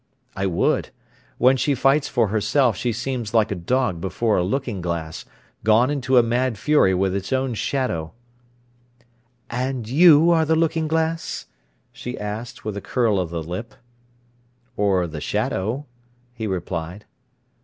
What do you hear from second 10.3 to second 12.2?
are the looking glass?" she